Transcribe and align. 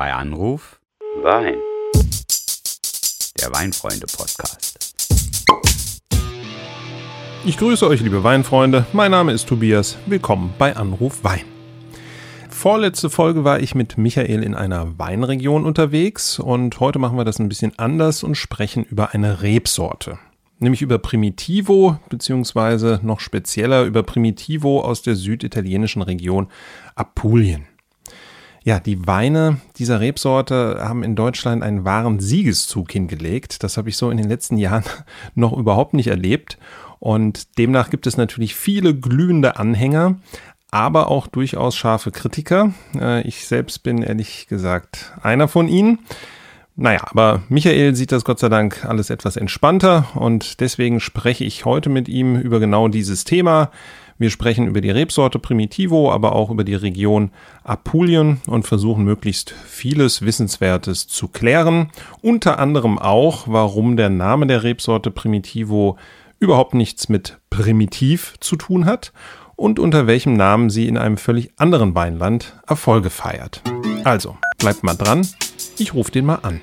Bei 0.00 0.14
Anruf 0.14 0.80
Wein. 1.22 1.56
Der 3.38 3.52
Weinfreunde-Podcast. 3.52 4.94
Ich 7.44 7.58
grüße 7.58 7.86
euch, 7.86 8.00
liebe 8.00 8.24
Weinfreunde. 8.24 8.86
Mein 8.94 9.10
Name 9.10 9.32
ist 9.32 9.46
Tobias. 9.46 9.98
Willkommen 10.06 10.54
bei 10.58 10.74
Anruf 10.74 11.22
Wein. 11.22 11.44
Vorletzte 12.48 13.10
Folge 13.10 13.44
war 13.44 13.60
ich 13.60 13.74
mit 13.74 13.98
Michael 13.98 14.42
in 14.42 14.54
einer 14.54 14.98
Weinregion 14.98 15.66
unterwegs 15.66 16.38
und 16.38 16.80
heute 16.80 16.98
machen 16.98 17.18
wir 17.18 17.26
das 17.26 17.38
ein 17.38 17.50
bisschen 17.50 17.78
anders 17.78 18.22
und 18.22 18.36
sprechen 18.36 18.84
über 18.84 19.12
eine 19.12 19.42
Rebsorte. 19.42 20.18
Nämlich 20.60 20.80
über 20.80 20.96
Primitivo, 20.96 21.98
beziehungsweise 22.08 23.00
noch 23.02 23.20
spezieller 23.20 23.84
über 23.84 24.02
Primitivo 24.02 24.80
aus 24.80 25.02
der 25.02 25.14
süditalienischen 25.14 26.00
Region 26.00 26.48
Apulien. 26.94 27.66
Ja, 28.62 28.78
die 28.78 29.06
Weine 29.06 29.60
dieser 29.76 30.00
Rebsorte 30.00 30.78
haben 30.80 31.02
in 31.02 31.16
Deutschland 31.16 31.62
einen 31.62 31.84
wahren 31.86 32.20
Siegeszug 32.20 32.92
hingelegt. 32.92 33.62
Das 33.62 33.78
habe 33.78 33.88
ich 33.88 33.96
so 33.96 34.10
in 34.10 34.18
den 34.18 34.28
letzten 34.28 34.58
Jahren 34.58 34.84
noch 35.34 35.56
überhaupt 35.56 35.94
nicht 35.94 36.08
erlebt. 36.08 36.58
Und 36.98 37.56
demnach 37.58 37.88
gibt 37.88 38.06
es 38.06 38.18
natürlich 38.18 38.54
viele 38.54 38.94
glühende 38.94 39.56
Anhänger, 39.56 40.16
aber 40.70 41.08
auch 41.08 41.26
durchaus 41.26 41.74
scharfe 41.74 42.10
Kritiker. 42.10 42.74
Äh, 42.94 43.22
ich 43.26 43.46
selbst 43.46 43.82
bin 43.82 44.02
ehrlich 44.02 44.46
gesagt 44.46 45.12
einer 45.22 45.48
von 45.48 45.66
ihnen. 45.66 46.00
Naja, 46.76 47.00
aber 47.10 47.42
Michael 47.48 47.94
sieht 47.94 48.12
das 48.12 48.24
Gott 48.24 48.38
sei 48.38 48.48
Dank 48.48 48.84
alles 48.84 49.10
etwas 49.10 49.36
entspannter 49.36 50.06
und 50.14 50.60
deswegen 50.60 51.00
spreche 51.00 51.44
ich 51.44 51.64
heute 51.64 51.90
mit 51.90 52.08
ihm 52.08 52.36
über 52.36 52.60
genau 52.60 52.88
dieses 52.88 53.24
Thema. 53.24 53.70
Wir 54.20 54.28
sprechen 54.28 54.66
über 54.66 54.82
die 54.82 54.90
Rebsorte 54.90 55.38
Primitivo, 55.38 56.12
aber 56.12 56.34
auch 56.34 56.50
über 56.50 56.62
die 56.62 56.74
Region 56.74 57.30
Apulien 57.64 58.42
und 58.46 58.66
versuchen 58.66 59.02
möglichst 59.02 59.54
vieles 59.66 60.20
Wissenswertes 60.20 61.08
zu 61.08 61.28
klären. 61.28 61.88
Unter 62.20 62.58
anderem 62.58 62.98
auch, 62.98 63.48
warum 63.48 63.96
der 63.96 64.10
Name 64.10 64.46
der 64.46 64.62
Rebsorte 64.62 65.10
Primitivo 65.10 65.96
überhaupt 66.38 66.74
nichts 66.74 67.08
mit 67.08 67.38
primitiv 67.48 68.34
zu 68.40 68.56
tun 68.56 68.84
hat 68.84 69.14
und 69.56 69.78
unter 69.78 70.06
welchem 70.06 70.34
Namen 70.34 70.68
sie 70.68 70.86
in 70.86 70.98
einem 70.98 71.16
völlig 71.16 71.52
anderen 71.56 71.94
Weinland 71.94 72.60
Erfolge 72.66 73.08
feiert. 73.08 73.62
Also, 74.04 74.36
bleibt 74.58 74.82
mal 74.82 74.96
dran, 74.96 75.26
ich 75.78 75.94
rufe 75.94 76.12
den 76.12 76.26
mal 76.26 76.40
an. 76.42 76.60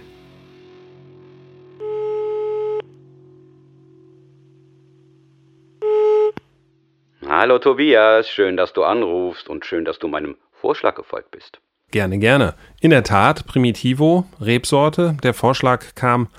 Hallo 7.30 7.60
Tobias, 7.60 8.30
schön, 8.30 8.56
dass 8.56 8.72
du 8.72 8.86
anrufst 8.86 9.50
und 9.50 9.66
schön, 9.66 9.84
dass 9.84 10.00
du 10.00 10.08
meinem 10.08 10.38
Vorschlag 10.54 10.96
gefolgt 10.96 11.30
bist. 11.32 11.60
Gerne, 11.92 12.20
gerne. 12.20 12.54
In 12.80 12.90
der 12.90 13.04
Tat, 13.04 13.46
Primitivo, 13.46 14.26
Rebsorte. 14.40 15.18
Der 15.24 15.34
Vorschlag 15.34 15.94
kam 15.96 16.30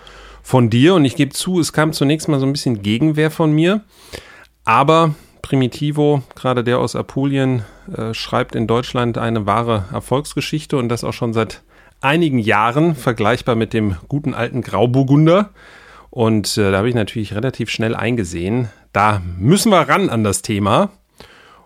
von 0.43 0.71
dir 0.71 0.95
und 0.95 1.05
ich 1.05 1.15
gebe 1.15 1.35
zu, 1.35 1.61
es 1.61 1.75
kam 1.75 1.93
zunächst 1.93 2.27
mal 2.29 2.41
so 2.41 2.47
ein 2.47 2.53
bisschen 2.53 2.81
Gegenwehr 2.81 3.31
von 3.31 3.53
mir. 3.53 3.83
Aber 4.65 5.15
Primitivo, 5.43 6.23
gerade 6.35 6.65
der 6.65 6.79
aus 6.79 6.97
Apulien, 6.97 7.67
äh, 7.95 8.15
schreibt 8.15 8.55
in 8.55 8.67
Deutschland 8.67 9.19
eine 9.19 9.45
wahre 9.45 9.85
Erfolgsgeschichte 9.93 10.79
und 10.79 10.89
das 10.89 11.05
auch 11.05 11.13
schon 11.13 11.35
seit 11.35 11.63
einigen 12.01 12.39
Jahren, 12.39 12.95
vergleichbar 12.95 13.57
mit 13.57 13.75
dem 13.75 13.97
guten 14.09 14.33
alten 14.33 14.63
Grauburgunder. 14.63 15.51
Und 16.09 16.57
äh, 16.57 16.71
da 16.71 16.79
habe 16.79 16.89
ich 16.89 16.95
natürlich 16.95 17.35
relativ 17.35 17.69
schnell 17.69 17.95
eingesehen, 17.95 18.71
da 18.93 19.21
müssen 19.39 19.71
wir 19.71 19.89
ran 19.89 20.09
an 20.09 20.25
das 20.25 20.43
Thema. 20.43 20.91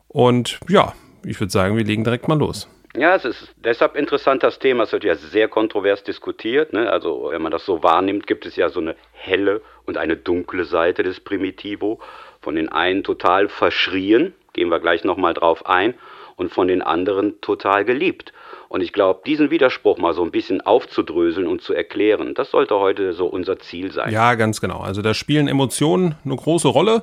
Und 0.09 0.59
ja, 0.69 0.93
ich 1.25 1.41
würde 1.41 1.53
sagen, 1.53 1.77
wir 1.77 1.85
legen 1.85 2.05
direkt 2.05 2.29
mal 2.29 2.39
los. 2.39 2.69
Ja, 2.95 3.15
es 3.15 3.25
ist 3.25 3.55
deshalb 3.57 3.97
interessant, 3.97 4.43
das 4.43 4.59
Thema. 4.59 4.85
Es 4.85 4.93
wird 4.93 5.05
ja 5.05 5.15
sehr 5.15 5.49
kontrovers 5.49 6.05
diskutiert. 6.05 6.75
Ne? 6.75 6.91
Also, 6.91 7.31
wenn 7.31 7.41
man 7.41 7.51
das 7.51 7.65
so 7.65 7.83
wahrnimmt, 7.83 8.27
gibt 8.27 8.45
es 8.45 8.57
ja 8.57 8.69
so 8.69 8.81
eine 8.81 8.97
helle 9.13 9.63
und 9.87 9.97
eine 9.97 10.17
dunkle 10.17 10.65
Seite 10.67 11.03
des 11.03 11.21
Primitivo. 11.21 12.01
Von 12.43 12.57
den 12.57 12.69
einen 12.69 13.03
total 13.03 13.49
verschrien, 13.49 14.35
gehen 14.53 14.69
wir 14.69 14.81
gleich 14.81 15.05
nochmal 15.05 15.33
drauf 15.33 15.65
ein, 15.65 15.95
und 16.43 16.53
von 16.53 16.69
den 16.69 16.83
anderen 16.83 17.41
total 17.41 17.85
geliebt. 17.85 18.33
Und 18.69 18.81
ich 18.81 18.93
glaube, 18.93 19.21
diesen 19.27 19.51
Widerspruch 19.51 19.99
mal 19.99 20.15
so 20.15 20.25
ein 20.25 20.31
bisschen 20.31 20.63
aufzudröseln 20.63 21.47
und 21.47 21.61
zu 21.61 21.75
erklären, 21.75 22.33
das 22.35 22.51
sollte 22.51 22.79
heute 22.79 23.13
so 23.13 23.27
unser 23.27 23.59
Ziel 23.59 23.93
sein. 23.93 24.11
Ja, 24.11 24.35
ganz 24.35 24.61
genau. 24.61 24.81
Also 24.81 25.03
da 25.03 25.13
spielen 25.13 25.47
Emotionen 25.47 26.15
eine 26.25 26.37
große 26.37 26.69
Rolle. 26.69 27.03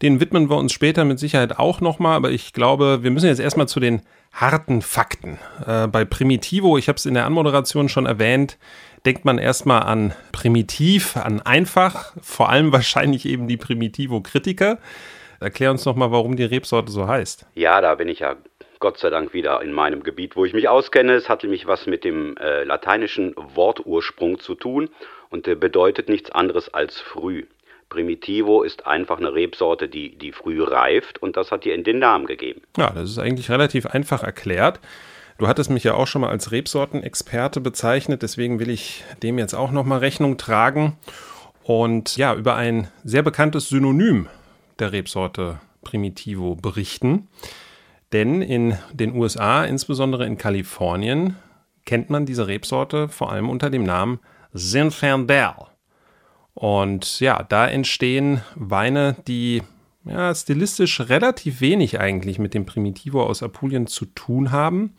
Den 0.00 0.18
widmen 0.18 0.48
wir 0.48 0.56
uns 0.56 0.72
später 0.72 1.04
mit 1.04 1.18
Sicherheit 1.18 1.58
auch 1.58 1.82
nochmal. 1.82 2.16
Aber 2.16 2.30
ich 2.30 2.54
glaube, 2.54 3.02
wir 3.02 3.10
müssen 3.10 3.26
jetzt 3.26 3.38
erstmal 3.38 3.68
zu 3.68 3.80
den 3.80 4.00
harten 4.32 4.80
Fakten. 4.80 5.38
Äh, 5.66 5.88
bei 5.88 6.04
Primitivo, 6.04 6.78
ich 6.78 6.88
habe 6.88 6.96
es 6.96 7.04
in 7.04 7.14
der 7.14 7.26
Anmoderation 7.26 7.90
schon 7.90 8.06
erwähnt, 8.06 8.56
denkt 9.04 9.26
man 9.26 9.38
erstmal 9.38 9.82
an 9.82 10.14
primitiv, 10.32 11.16
an 11.18 11.42
einfach, 11.42 12.14
vor 12.22 12.48
allem 12.48 12.72
wahrscheinlich 12.72 13.26
eben 13.26 13.46
die 13.46 13.58
Primitivo-Kritiker. 13.58 14.78
Erklär 15.40 15.70
uns 15.70 15.84
nochmal, 15.84 16.12
warum 16.12 16.36
die 16.36 16.44
Rebsorte 16.44 16.92
so 16.92 17.06
heißt. 17.06 17.46
Ja, 17.54 17.80
da 17.80 17.94
bin 17.94 18.08
ich 18.08 18.20
ja 18.20 18.36
Gott 18.80 18.98
sei 18.98 19.10
Dank 19.10 19.34
wieder 19.34 19.60
in 19.60 19.72
meinem 19.72 20.02
Gebiet, 20.02 20.36
wo 20.36 20.46
ich 20.46 20.54
mich 20.54 20.68
auskenne. 20.68 21.12
Es 21.12 21.28
hat 21.28 21.42
nämlich 21.42 21.66
was 21.66 21.86
mit 21.86 22.02
dem 22.02 22.36
äh, 22.38 22.64
lateinischen 22.64 23.34
Wortursprung 23.36 24.40
zu 24.40 24.54
tun 24.54 24.88
und 25.28 25.46
der 25.46 25.54
bedeutet 25.54 26.08
nichts 26.08 26.30
anderes 26.30 26.72
als 26.72 26.98
früh. 26.98 27.44
Primitivo 27.90 28.62
ist 28.62 28.86
einfach 28.86 29.18
eine 29.18 29.34
Rebsorte, 29.34 29.88
die, 29.88 30.16
die 30.16 30.32
früh 30.32 30.62
reift 30.62 31.20
und 31.22 31.36
das 31.36 31.50
hat 31.50 31.66
ihr 31.66 31.74
in 31.74 31.84
den 31.84 31.98
Namen 31.98 32.26
gegeben. 32.26 32.62
Ja, 32.78 32.90
das 32.90 33.10
ist 33.10 33.18
eigentlich 33.18 33.50
relativ 33.50 33.84
einfach 33.84 34.22
erklärt. 34.22 34.80
Du 35.36 35.46
hattest 35.46 35.70
mich 35.70 35.84
ja 35.84 35.94
auch 35.94 36.06
schon 36.06 36.22
mal 36.22 36.30
als 36.30 36.50
Rebsortenexperte 36.50 37.60
bezeichnet, 37.60 38.22
deswegen 38.22 38.60
will 38.60 38.70
ich 38.70 39.04
dem 39.22 39.38
jetzt 39.38 39.54
auch 39.54 39.72
nochmal 39.72 39.98
Rechnung 39.98 40.38
tragen 40.38 40.96
und 41.64 42.16
ja, 42.16 42.34
über 42.34 42.56
ein 42.56 42.88
sehr 43.04 43.22
bekanntes 43.22 43.68
Synonym 43.68 44.28
der 44.78 44.92
Rebsorte 44.92 45.60
Primitivo 45.82 46.54
berichten. 46.54 47.28
Denn 48.12 48.42
in 48.42 48.76
den 48.92 49.14
USA, 49.14 49.64
insbesondere 49.64 50.26
in 50.26 50.36
Kalifornien, 50.36 51.36
kennt 51.84 52.10
man 52.10 52.26
diese 52.26 52.46
Rebsorte 52.46 53.08
vor 53.08 53.32
allem 53.32 53.48
unter 53.48 53.70
dem 53.70 53.84
Namen 53.84 54.20
Zinfandel. 54.54 55.54
Und 56.54 57.20
ja, 57.20 57.42
da 57.42 57.66
entstehen 57.68 58.42
Weine, 58.54 59.16
die 59.26 59.62
ja, 60.04 60.34
stilistisch 60.34 61.00
relativ 61.00 61.60
wenig 61.60 62.00
eigentlich 62.00 62.38
mit 62.38 62.54
dem 62.54 62.66
Primitivo 62.66 63.22
aus 63.22 63.42
Apulien 63.42 63.86
zu 63.86 64.06
tun 64.06 64.50
haben, 64.50 64.94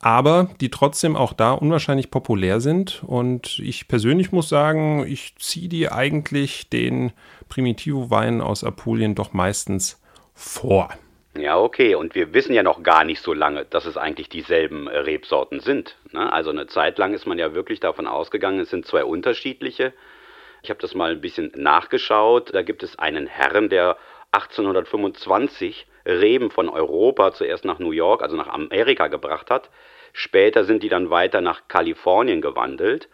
aber 0.00 0.48
die 0.60 0.70
trotzdem 0.70 1.16
auch 1.16 1.32
da 1.32 1.52
unwahrscheinlich 1.52 2.10
populär 2.10 2.60
sind. 2.60 3.02
Und 3.04 3.58
ich 3.58 3.88
persönlich 3.88 4.32
muss 4.32 4.48
sagen, 4.48 5.04
ich 5.06 5.34
ziehe 5.38 5.68
die 5.68 5.90
eigentlich 5.90 6.70
den 6.70 7.12
Primitivo-Weinen 7.48 8.40
aus 8.40 8.64
Apulien 8.64 9.14
doch 9.14 9.32
meistens 9.32 10.00
vor. 10.34 10.90
Ja, 11.38 11.58
okay. 11.58 11.94
Und 11.94 12.14
wir 12.14 12.34
wissen 12.34 12.52
ja 12.52 12.62
noch 12.62 12.82
gar 12.82 13.04
nicht 13.04 13.22
so 13.22 13.32
lange, 13.32 13.64
dass 13.64 13.86
es 13.86 13.96
eigentlich 13.96 14.28
dieselben 14.28 14.88
äh, 14.88 14.98
Rebsorten 14.98 15.60
sind. 15.60 15.96
Ne? 16.12 16.32
Also 16.32 16.50
eine 16.50 16.66
Zeit 16.66 16.98
lang 16.98 17.14
ist 17.14 17.26
man 17.26 17.38
ja 17.38 17.54
wirklich 17.54 17.80
davon 17.80 18.06
ausgegangen, 18.06 18.60
es 18.60 18.70
sind 18.70 18.86
zwei 18.86 19.04
unterschiedliche. 19.04 19.92
Ich 20.62 20.70
habe 20.70 20.80
das 20.80 20.94
mal 20.94 21.12
ein 21.12 21.20
bisschen 21.20 21.52
nachgeschaut. 21.54 22.54
Da 22.54 22.62
gibt 22.62 22.82
es 22.82 22.98
einen 22.98 23.26
Herrn, 23.26 23.68
der 23.68 23.96
1825 24.32 25.86
Reben 26.04 26.50
von 26.50 26.68
Europa 26.68 27.32
zuerst 27.32 27.64
nach 27.64 27.78
New 27.78 27.92
York, 27.92 28.22
also 28.22 28.36
nach 28.36 28.48
Amerika 28.48 29.06
gebracht 29.08 29.50
hat. 29.50 29.70
Später 30.12 30.64
sind 30.64 30.82
die 30.82 30.88
dann 30.88 31.10
weiter 31.10 31.40
nach 31.40 31.68
Kalifornien 31.68 32.40
gewandelt 32.40 33.08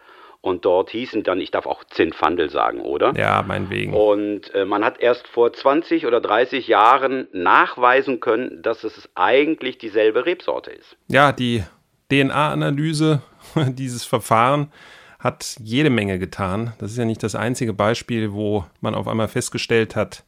und 0.45 0.63
dort 0.63 0.91
hießen 0.91 1.23
dann, 1.23 1.41
ich 1.41 1.49
darf 1.49 1.65
auch 1.65 1.83
Zinfandel 1.85 2.51
sagen, 2.51 2.81
oder? 2.81 3.13
Ja, 3.17 3.43
meinetwegen. 3.45 3.93
Und 3.93 4.53
äh, 4.53 4.63
man 4.63 4.85
hat 4.85 4.99
erst 4.99 5.27
vor 5.27 5.51
20 5.51 6.05
oder 6.05 6.21
30 6.21 6.67
Jahren 6.67 7.27
nachweisen 7.33 8.19
können, 8.19 8.61
dass 8.61 8.83
es 8.83 9.09
eigentlich 9.15 9.79
dieselbe 9.79 10.27
Rebsorte 10.27 10.69
ist. 10.69 10.97
Ja, 11.07 11.31
die 11.31 11.63
DNA-Analyse, 12.11 13.23
dieses 13.69 14.05
Verfahren, 14.05 14.71
hat 15.17 15.55
jede 15.59 15.89
Menge 15.89 16.19
getan. 16.19 16.73
Das 16.77 16.91
ist 16.91 16.97
ja 16.97 17.05
nicht 17.05 17.23
das 17.23 17.33
einzige 17.33 17.73
Beispiel, 17.73 18.31
wo 18.31 18.65
man 18.81 18.93
auf 18.93 19.07
einmal 19.07 19.27
festgestellt 19.27 19.95
hat, 19.95 20.23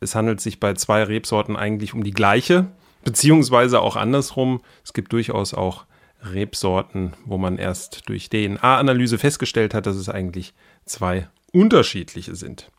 es 0.00 0.14
handelt 0.14 0.40
sich 0.40 0.60
bei 0.60 0.72
zwei 0.74 1.02
Rebsorten 1.02 1.56
eigentlich 1.56 1.92
um 1.92 2.04
die 2.04 2.12
gleiche, 2.12 2.68
beziehungsweise 3.04 3.80
auch 3.82 3.96
andersrum. 3.96 4.62
Es 4.82 4.94
gibt 4.94 5.12
durchaus 5.12 5.52
auch 5.52 5.84
Rebsorten, 6.22 7.12
wo 7.24 7.38
man 7.38 7.58
erst 7.58 8.08
durch 8.08 8.28
DNA-Analyse 8.28 9.18
festgestellt 9.18 9.74
hat, 9.74 9.86
dass 9.86 9.96
es 9.96 10.08
eigentlich 10.08 10.54
zwei 10.84 11.28
unterschiedliche 11.52 12.34
sind. 12.34 12.70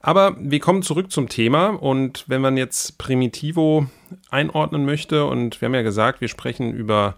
Aber 0.00 0.36
wir 0.38 0.58
kommen 0.58 0.82
zurück 0.82 1.12
zum 1.12 1.28
Thema 1.28 1.68
und 1.68 2.24
wenn 2.26 2.40
man 2.40 2.56
jetzt 2.56 2.98
Primitivo 2.98 3.86
einordnen 4.30 4.84
möchte 4.84 5.26
und 5.26 5.60
wir 5.60 5.66
haben 5.66 5.74
ja 5.74 5.82
gesagt, 5.82 6.20
wir 6.20 6.28
sprechen 6.28 6.72
über 6.72 7.16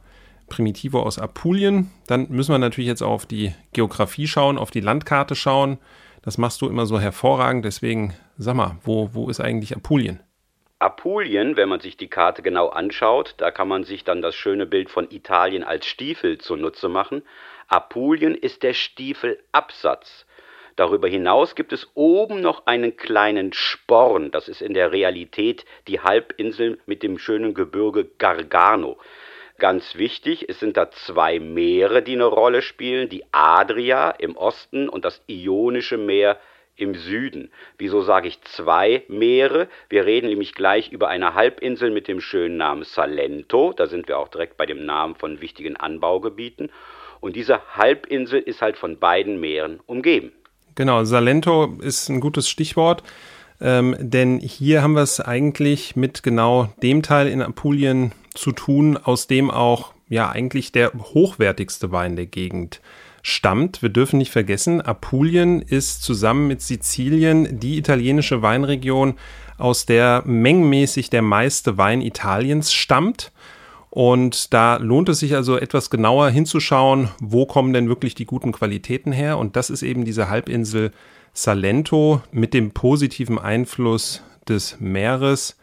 Primitivo 0.49 1.01
aus 1.01 1.19
Apulien, 1.19 1.91
dann 2.07 2.29
müssen 2.29 2.53
wir 2.53 2.59
natürlich 2.59 2.89
jetzt 2.89 3.03
auf 3.03 3.25
die 3.25 3.55
Geografie 3.73 4.27
schauen, 4.27 4.59
auf 4.59 4.71
die 4.71 4.81
Landkarte 4.81 5.35
schauen. 5.35 5.79
Das 6.21 6.37
machst 6.37 6.61
du 6.61 6.69
immer 6.69 6.85
so 6.85 7.01
hervorragend, 7.01 7.65
deswegen 7.65 8.13
sag 8.37 8.55
mal, 8.55 8.77
wo, 8.85 9.11
wo 9.15 9.31
ist 9.31 9.41
eigentlich 9.41 9.75
Apulien? 9.75 10.21
Apulien, 10.85 11.57
wenn 11.57 11.71
man 11.71 11.81
sich 11.81 11.97
die 11.97 12.11
Karte 12.11 12.43
genau 12.43 12.69
anschaut, 12.69 13.37
da 13.39 13.51
kann 13.51 13.69
man 13.69 13.85
sich 13.85 14.05
dann 14.05 14.21
das 14.21 14.35
schöne 14.35 14.67
Bild 14.67 14.91
von 14.91 15.11
Italien 15.11 15.65
als 15.65 15.87
Stiefel 15.87 16.37
zunutze 16.37 16.91
machen. 16.91 17.23
Apulien 17.69 18.35
ist 18.35 18.63
der 18.63 18.75
Stiefelabsatz. 18.75 20.27
Darüber 20.77 21.09
hinaus 21.09 21.55
gibt 21.55 21.73
es 21.73 21.91
oben 21.95 22.43
noch 22.43 22.67
einen 22.67 22.99
kleinen 22.99 23.55
Sporn, 23.55 24.31
das 24.31 24.47
ist 24.47 24.61
in 24.61 24.75
der 24.75 24.93
Realität 24.93 25.65
die 25.89 26.01
Halbinsel 26.01 26.79
mit 26.85 27.03
dem 27.03 27.17
schönen 27.17 27.55
Gebirge 27.55 28.05
Gargano. 28.19 28.99
Ganz 29.57 29.95
wichtig, 29.95 30.51
es 30.51 30.61
sind 30.61 30.77
da 30.77 30.91
zwei 30.91 31.41
Meere, 31.41 32.03
die 32.03 32.13
eine 32.13 32.27
Rolle 32.27 32.61
spielen, 32.61 33.09
die 33.09 33.25
Adria 33.33 34.11
im 34.11 34.37
Osten 34.37 34.91
und 34.91 35.07
das 35.07 35.23
Ionische 35.29 35.97
Meer 35.97 36.39
im 36.77 36.95
Süden. 36.95 37.51
Wieso 37.79 38.03
sage 38.03 38.29
ich 38.29 38.41
zwei 38.43 39.03
Meere? 39.09 39.69
Wir 39.89 40.07
reden 40.07 40.29
nämlich 40.29 40.55
gleich 40.55 40.91
über 40.91 41.09
eine 41.09 41.35
Halbinsel 41.35 41.91
mit 41.91 42.09
dem 42.09 42.21
schönen 42.21 42.57
Namen 42.57 42.85
Salento, 42.85 43.73
da 43.73 43.87
sind 43.87 44.09
wir 44.09 44.19
auch 44.19 44.29
direkt 44.29 44.57
bei 44.57 44.67
dem 44.67 44.85
Namen 44.85 45.15
von 45.15 45.41
wichtigen 45.41 45.77
Anbaugebieten. 45.77 46.71
Und 47.21 47.37
diese 47.37 47.61
Halbinsel 47.75 48.41
ist 48.41 48.61
halt 48.61 48.77
von 48.77 48.99
beiden 48.99 49.41
Meeren 49.41 49.81
umgeben. 49.87 50.33
Genau, 50.75 51.05
Salento 51.05 51.79
ist 51.81 52.09
ein 52.09 52.21
gutes 52.21 52.49
Stichwort, 52.49 53.03
ähm, 53.61 53.97
denn 53.99 54.41
hier 54.41 54.83
haben 54.83 54.95
wir 54.95 55.03
es 55.03 55.21
eigentlich 55.21 55.95
mit 55.95 56.23
genau 56.23 56.73
dem 56.83 57.03
Teil 57.03 57.29
in 57.29 57.41
Apulien 57.41 58.13
zu 58.35 58.51
tun, 58.51 58.97
aus 58.97 59.29
dem 59.29 59.51
auch 59.51 59.95
ja 60.09 60.29
eigentlich 60.29 60.73
der 60.73 60.93
hochwertigste 60.93 61.93
Wein 61.93 62.17
der 62.17 62.27
Gegend 62.27 62.81
stammt. 63.25 63.81
Wir 63.81 63.89
dürfen 63.89 64.19
nicht 64.19 64.31
vergessen, 64.31 64.83
Apulien 64.83 65.63
ist 65.63 66.03
zusammen 66.03 66.47
mit 66.47 66.61
Sizilien 66.61 67.59
die 67.59 67.79
italienische 67.79 68.43
Weinregion, 68.43 69.15
aus 69.57 69.87
der 69.87 70.23
mengenmäßig 70.27 71.11
der 71.11 71.23
meiste 71.23 71.79
Wein 71.79 72.03
Italiens 72.03 72.73
stammt. 72.73 73.33
Und 73.89 74.53
da 74.53 74.77
lohnt 74.77 75.09
es 75.09 75.21
sich 75.21 75.35
also 75.37 75.57
etwas 75.57 75.89
genauer 75.89 76.29
hinzuschauen, 76.29 77.09
wo 77.21 77.47
kommen 77.47 77.73
denn 77.73 77.89
wirklich 77.89 78.15
die 78.15 78.27
guten 78.27 78.53
Qualitäten 78.53 79.13
her. 79.13 79.39
Und 79.39 79.57
das 79.57 79.71
ist 79.71 79.83
eben 79.83 80.05
diese 80.05 80.29
Halbinsel 80.29 80.93
Salento 81.33 82.21
mit 82.31 82.53
dem 82.53 82.73
positiven 82.73 83.39
Einfluss 83.39 84.23
des 84.49 84.79
Meeres. 84.81 85.57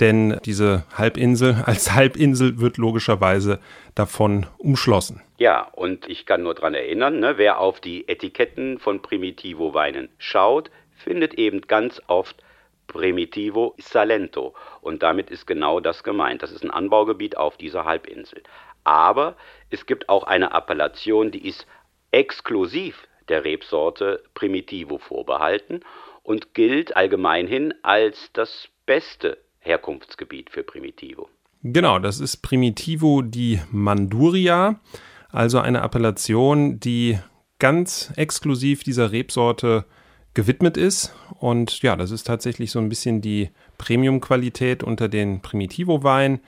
Denn 0.00 0.40
diese 0.44 0.84
Halbinsel 0.96 1.62
als 1.66 1.92
Halbinsel 1.92 2.60
wird 2.60 2.78
logischerweise 2.78 3.60
davon 3.94 4.46
umschlossen. 4.58 5.22
Ja, 5.38 5.68
und 5.72 6.08
ich 6.08 6.26
kann 6.26 6.42
nur 6.42 6.54
daran 6.54 6.74
erinnern, 6.74 7.20
ne, 7.20 7.36
wer 7.36 7.60
auf 7.60 7.80
die 7.80 8.08
Etiketten 8.08 8.78
von 8.78 9.02
Primitivo-Weinen 9.02 10.08
schaut, 10.18 10.70
findet 10.92 11.34
eben 11.34 11.62
ganz 11.62 12.00
oft 12.06 12.42
Primitivo 12.86 13.74
Salento. 13.78 14.54
Und 14.80 15.02
damit 15.02 15.30
ist 15.30 15.46
genau 15.46 15.80
das 15.80 16.02
gemeint. 16.02 16.42
Das 16.42 16.50
ist 16.50 16.64
ein 16.64 16.70
Anbaugebiet 16.70 17.36
auf 17.36 17.56
dieser 17.56 17.84
Halbinsel. 17.84 18.42
Aber 18.84 19.36
es 19.70 19.86
gibt 19.86 20.08
auch 20.08 20.24
eine 20.24 20.52
Appellation, 20.52 21.30
die 21.30 21.46
ist 21.46 21.66
exklusiv 22.10 23.06
der 23.28 23.44
Rebsorte 23.44 24.22
Primitivo 24.34 24.98
vorbehalten 24.98 25.80
und 26.22 26.54
gilt 26.54 26.96
allgemeinhin 26.96 27.72
als 27.82 28.32
das 28.32 28.68
beste 28.86 29.38
Herkunftsgebiet 29.60 30.50
für 30.50 30.62
Primitivo. 30.62 31.28
Genau, 31.62 31.98
das 31.98 32.20
ist 32.20 32.38
Primitivo 32.38 33.22
di 33.22 33.60
Manduria, 33.70 34.80
also 35.30 35.60
eine 35.60 35.82
Appellation, 35.82 36.80
die 36.80 37.18
ganz 37.58 38.12
exklusiv 38.16 38.82
dieser 38.82 39.12
Rebsorte 39.12 39.84
gewidmet 40.34 40.76
ist. 40.76 41.14
Und 41.38 41.82
ja, 41.82 41.96
das 41.96 42.10
ist 42.10 42.26
tatsächlich 42.26 42.70
so 42.70 42.78
ein 42.78 42.88
bisschen 42.88 43.20
die 43.20 43.50
Premium-Qualität 43.78 44.82
unter 44.82 45.08
den 45.08 45.40
Primitivo-Weinen. 45.42 46.40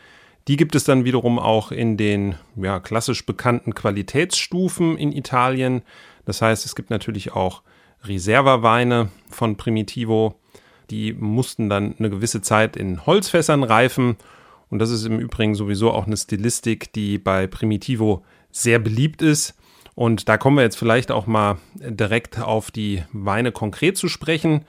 Die 0.48 0.56
gibt 0.56 0.74
es 0.74 0.84
dann 0.84 1.04
wiederum 1.04 1.38
auch 1.38 1.70
in 1.70 1.96
den 1.96 2.34
ja, 2.56 2.80
klassisch 2.80 3.24
bekannten 3.24 3.74
Qualitätsstufen 3.74 4.96
in 4.98 5.12
Italien. 5.12 5.82
Das 6.24 6.42
heißt, 6.42 6.64
es 6.64 6.74
gibt 6.74 6.90
natürlich 6.90 7.32
auch 7.32 7.62
Reserva-Weine 8.04 9.10
von 9.30 9.56
Primitivo. 9.56 10.40
Die 10.92 11.14
mussten 11.14 11.70
dann 11.70 11.94
eine 11.98 12.10
gewisse 12.10 12.42
Zeit 12.42 12.76
in 12.76 13.06
Holzfässern 13.06 13.64
reifen. 13.64 14.18
Und 14.68 14.78
das 14.78 14.90
ist 14.90 15.06
im 15.06 15.18
Übrigen 15.18 15.54
sowieso 15.54 15.90
auch 15.90 16.06
eine 16.06 16.18
Stilistik, 16.18 16.92
die 16.92 17.16
bei 17.16 17.46
Primitivo 17.46 18.22
sehr 18.50 18.78
beliebt 18.78 19.22
ist. 19.22 19.58
Und 19.94 20.28
da 20.28 20.36
kommen 20.36 20.58
wir 20.58 20.64
jetzt 20.64 20.76
vielleicht 20.76 21.10
auch 21.10 21.26
mal 21.26 21.56
direkt 21.76 22.38
auf 22.38 22.70
die 22.70 23.04
Weine 23.14 23.52
konkret 23.52 23.96
zu 23.96 24.08
sprechen. 24.08 24.66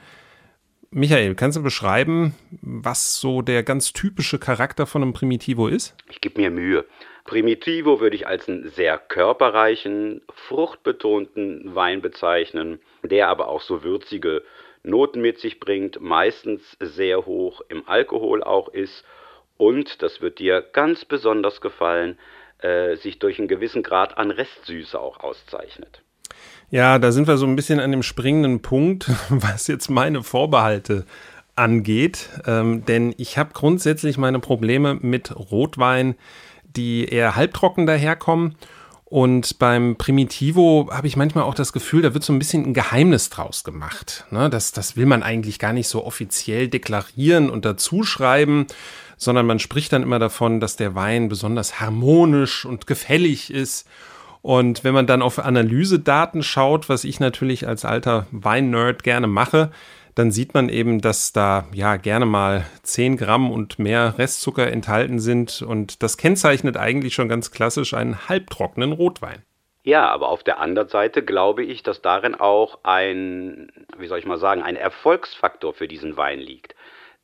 Michael, 0.91 1.35
kannst 1.35 1.57
du 1.57 1.61
beschreiben, 1.61 2.35
was 2.61 3.17
so 3.19 3.41
der 3.41 3.61
ganz 3.63 3.91
typische 3.91 4.39
Charakter 4.39 4.85
von 4.85 5.01
einem 5.01 5.11
Primitivo 5.11 5.67
ist? 5.67 5.93
Ich 6.09 6.21
gebe 6.21 6.39
mir 6.39 6.51
Mühe. 6.51 6.85
Primitivo 7.25 7.99
würde 7.99 8.15
ich 8.15 8.27
als 8.27 8.47
einen 8.47 8.69
sehr 8.69 8.97
körperreichen, 8.97 10.21
fruchtbetonten 10.47 11.75
Wein 11.75 12.01
bezeichnen, 12.01 12.79
der 13.01 13.27
aber 13.27 13.49
auch 13.49 13.61
so 13.61 13.83
würzige 13.83 14.43
Noten 14.83 15.21
mit 15.21 15.39
sich 15.39 15.59
bringt, 15.59 16.01
meistens 16.01 16.61
sehr 16.79 17.25
hoch 17.25 17.61
im 17.69 17.87
Alkohol 17.87 18.43
auch 18.43 18.67
ist 18.67 19.03
und, 19.57 20.01
das 20.01 20.21
wird 20.21 20.39
dir 20.39 20.61
ganz 20.61 21.05
besonders 21.05 21.61
gefallen, 21.61 22.17
äh, 22.59 22.95
sich 22.95 23.19
durch 23.19 23.39
einen 23.39 23.47
gewissen 23.47 23.83
Grad 23.83 24.17
an 24.17 24.31
Restsüße 24.31 24.99
auch 24.99 25.19
auszeichnet. 25.19 26.01
Ja, 26.69 26.97
da 26.97 27.11
sind 27.11 27.27
wir 27.27 27.37
so 27.37 27.45
ein 27.45 27.55
bisschen 27.55 27.79
an 27.79 27.91
dem 27.91 28.03
springenden 28.03 28.61
Punkt, 28.61 29.09
was 29.29 29.67
jetzt 29.67 29.89
meine 29.89 30.23
Vorbehalte 30.23 31.05
angeht. 31.55 32.29
Ähm, 32.45 32.83
denn 32.85 33.13
ich 33.17 33.37
habe 33.37 33.51
grundsätzlich 33.53 34.17
meine 34.17 34.39
Probleme 34.39 34.95
mit 34.95 35.35
Rotwein, 35.35 36.15
die 36.75 37.05
eher 37.05 37.35
halbtrocken 37.35 37.85
daherkommen. 37.85 38.55
Und 39.13 39.59
beim 39.59 39.95
Primitivo 39.95 40.89
habe 40.91 41.05
ich 41.05 41.15
manchmal 41.15 41.43
auch 41.43 41.53
das 41.53 41.71
Gefühl, 41.71 42.01
da 42.01 42.15
wird 42.15 42.23
so 42.23 42.33
ein 42.33 42.39
bisschen 42.39 42.65
ein 42.65 42.73
Geheimnis 42.73 43.29
draus 43.29 43.63
gemacht. 43.63 44.25
Ne? 44.31 44.49
Das, 44.49 44.71
das 44.71 44.97
will 44.97 45.05
man 45.05 45.21
eigentlich 45.21 45.59
gar 45.59 45.71
nicht 45.71 45.87
so 45.87 46.03
offiziell 46.03 46.67
deklarieren 46.67 47.51
und 47.51 47.63
dazuschreiben, 47.63 48.65
sondern 49.15 49.45
man 49.45 49.59
spricht 49.59 49.93
dann 49.93 50.01
immer 50.01 50.17
davon, 50.17 50.59
dass 50.59 50.77
der 50.77 50.95
Wein 50.95 51.29
besonders 51.29 51.79
harmonisch 51.79 52.65
und 52.65 52.87
gefällig 52.87 53.53
ist. 53.53 53.87
Und 54.41 54.83
wenn 54.83 54.95
man 54.95 55.05
dann 55.05 55.21
auf 55.21 55.37
Analysedaten 55.37 56.41
schaut, 56.41 56.89
was 56.89 57.03
ich 57.03 57.19
natürlich 57.19 57.67
als 57.67 57.85
alter 57.85 58.25
Weinnerd 58.31 59.03
gerne 59.03 59.27
mache, 59.27 59.69
dann 60.15 60.31
sieht 60.31 60.53
man 60.53 60.69
eben, 60.69 61.01
dass 61.01 61.33
da 61.33 61.67
ja 61.73 61.97
gerne 61.97 62.25
mal 62.25 62.65
10 62.83 63.17
Gramm 63.17 63.51
und 63.51 63.79
mehr 63.79 64.17
Restzucker 64.17 64.71
enthalten 64.71 65.19
sind. 65.19 65.61
Und 65.61 66.03
das 66.03 66.17
kennzeichnet 66.17 66.77
eigentlich 66.77 67.13
schon 67.13 67.29
ganz 67.29 67.51
klassisch 67.51 67.93
einen 67.93 68.27
halbtrockenen 68.29 68.91
Rotwein. 68.91 69.43
Ja, 69.83 70.07
aber 70.09 70.29
auf 70.29 70.43
der 70.43 70.59
anderen 70.59 70.87
Seite 70.87 71.23
glaube 71.23 71.63
ich, 71.63 71.83
dass 71.83 72.01
darin 72.01 72.35
auch 72.35 72.79
ein, 72.83 73.69
wie 73.97 74.07
soll 74.07 74.19
ich 74.19 74.25
mal 74.25 74.37
sagen, 74.37 74.63
ein 74.63 74.77
Erfolgsfaktor 74.77 75.73
für 75.73 75.89
diesen 75.89 76.15
Wein 76.15 76.39
liegt. 76.39 76.73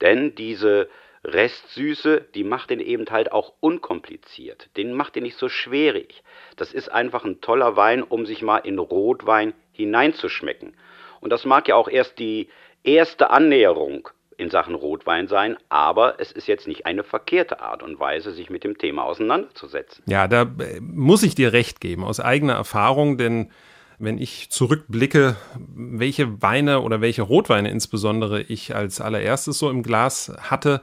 Denn 0.02 0.36
diese 0.36 0.90
Restsüße, 1.24 2.26
die 2.34 2.44
macht 2.44 2.70
den 2.70 2.80
eben 2.80 3.06
halt 3.10 3.32
auch 3.32 3.54
unkompliziert. 3.60 4.70
Den 4.78 4.94
macht 4.94 5.16
den 5.16 5.24
nicht 5.24 5.38
so 5.38 5.48
schwierig. 5.48 6.24
Das 6.58 6.74
ist 6.74 6.90
einfach 6.90 7.24
ein 7.24 7.42
toller 7.42 7.76
Wein, 7.76 8.04
um 8.04 8.26
sich 8.26 8.42
mal 8.42 8.58
in 8.58 8.80
Rotwein 8.80 9.54
hineinzuschmecken. 9.72 10.74
Und 11.22 11.32
das 11.32 11.46
mag 11.46 11.68
ja 11.68 11.76
auch 11.76 11.88
erst 11.88 12.20
die 12.20 12.50
erste 12.84 13.30
Annäherung 13.30 14.10
in 14.38 14.50
Sachen 14.50 14.74
Rotwein 14.74 15.28
sein, 15.28 15.58
aber 15.68 16.20
es 16.20 16.32
ist 16.32 16.48
jetzt 16.48 16.66
nicht 16.66 16.86
eine 16.86 17.04
verkehrte 17.04 17.60
Art 17.60 17.84
und 17.84 18.00
Weise, 18.00 18.32
sich 18.32 18.50
mit 18.50 18.64
dem 18.64 18.78
Thema 18.78 19.04
auseinanderzusetzen. 19.04 20.04
Ja, 20.08 20.30
da 20.30 20.44
äh, 20.44 20.80
muss 20.80 21.24
ich 21.24 21.36
dir 21.36 21.52
recht 21.52 21.82
geben, 21.82 22.06
aus 22.06 22.22
eigener 22.22 22.54
Erfahrung, 22.54 23.18
denn 23.18 23.52
wenn 24.00 24.18
ich 24.18 24.50
zurückblicke, 24.50 25.36
welche 25.76 26.42
Weine 26.42 26.80
oder 26.82 27.02
welche 27.02 27.22
Rotweine 27.22 27.70
insbesondere 27.70 28.42
ich 28.42 28.74
als 28.74 29.02
allererstes 29.02 29.60
so 29.60 29.70
im 29.70 29.84
Glas 29.84 30.32
hatte, 30.40 30.82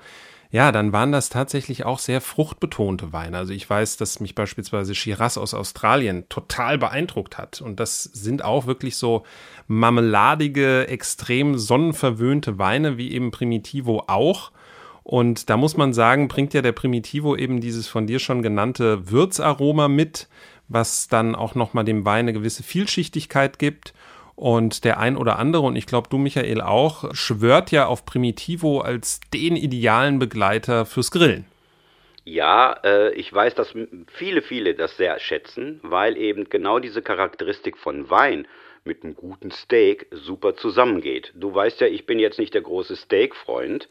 ja, 0.50 0.73
dann 0.73 0.93
waren 0.93 1.12
das 1.12 1.29
tatsächlich 1.29 1.85
auch 1.85 1.99
sehr 1.99 2.21
fruchtbetonte 2.21 3.12
Weine. 3.12 3.38
Also 3.38 3.53
ich 3.53 3.69
weiß, 3.69 3.97
dass 3.97 4.21
mich 4.21 4.35
beispielsweise 4.35 4.95
Shiraz 4.95 5.37
aus 5.38 5.55
Australien 5.55 6.29
total 6.29 6.79
beeindruckt 6.79 7.37
hat. 7.37 7.61
Und 7.61 7.81
das 7.81 8.05
sind 8.05 8.45
auch 8.45 8.67
wirklich 8.67 8.97
so 8.97 9.25
marmeladige, 9.67 10.87
extrem 10.88 11.59
sonnenverwöhnte 11.59 12.59
Weine, 12.59 12.97
wie 12.97 13.12
eben 13.12 13.31
Primitivo 13.31 14.05
auch. 14.07 14.53
Und 15.03 15.50
da 15.50 15.57
muss 15.57 15.76
man 15.76 15.93
sagen, 15.93 16.29
bringt 16.29 16.55
ja 16.55 16.62
der 16.62 16.73
Primitivo 16.73 17.37
eben 17.37 17.61
dieses 17.61 17.87
von 17.87 18.07
dir 18.07 18.19
schon 18.19 18.43
genannte 18.43 19.11
Würzaroma 19.11 19.88
mit, 19.88 20.29
was 20.69 21.09
dann 21.09 21.35
auch 21.35 21.55
nochmal 21.55 21.85
dem 21.85 22.05
Wein 22.05 22.25
eine 22.25 22.33
gewisse 22.33 22.62
Vielschichtigkeit 22.62 23.59
gibt. 23.59 23.95
Und 24.37 24.85
der 24.85 25.00
ein 25.00 25.16
oder 25.16 25.38
andere, 25.38 25.62
und 25.62 25.76
ich 25.76 25.87
glaube 25.87 26.09
du, 26.11 26.19
Michael, 26.19 26.61
auch, 26.61 27.14
schwört 27.14 27.73
ja 27.73 27.87
auf 27.87 28.05
Primitivo 28.05 28.81
als 28.81 29.21
den 29.33 29.57
idealen 29.57 30.19
Begleiter 30.19 30.85
fürs 30.85 31.11
Grillen. 31.11 31.47
Ja, 32.25 32.73
äh, 32.85 33.14
ich 33.14 33.33
weiß, 33.33 33.55
dass 33.55 33.73
viele, 34.09 34.43
viele 34.43 34.75
das 34.75 34.97
sehr 34.97 35.19
schätzen, 35.21 35.81
weil 35.83 36.16
eben 36.16 36.50
genau 36.50 36.81
diese 36.81 37.00
Charakteristik 37.00 37.78
von 37.78 38.11
Wein 38.11 38.47
mit 38.85 39.05
einem 39.05 39.14
guten 39.14 39.50
Steak 39.50 40.07
super 40.11 40.55
zusammengeht. 40.57 41.33
Du 41.35 41.55
weißt 41.55 41.81
ja, 41.81 41.87
ich 41.87 42.05
bin 42.05 42.19
jetzt 42.19 42.38
nicht 42.38 42.52
der 42.52 42.62
große 42.62 42.97
Steak-Freund, 42.97 43.88